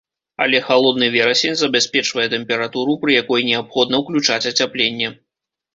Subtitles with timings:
[0.43, 5.17] Але халодны верасень забяспечвае тэмпературу, пры якой неабходна ўключаць ацяпленне.